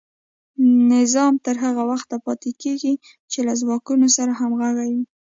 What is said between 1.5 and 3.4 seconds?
هغه وخته پاتې کیږي چې